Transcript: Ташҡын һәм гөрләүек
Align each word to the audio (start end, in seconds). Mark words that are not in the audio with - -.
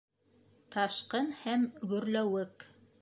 Ташҡын 0.75 1.29
һәм 1.43 1.67
гөрләүек 1.93 2.67